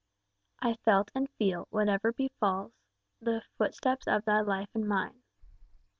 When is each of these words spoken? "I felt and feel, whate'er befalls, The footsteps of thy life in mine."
"I 0.63 0.77
felt 0.83 1.11
and 1.13 1.29
feel, 1.37 1.67
whate'er 1.69 1.99
befalls, 2.11 2.71
The 3.21 3.43
footsteps 3.59 4.07
of 4.07 4.25
thy 4.25 4.39
life 4.41 4.69
in 4.73 4.87
mine." 4.87 5.21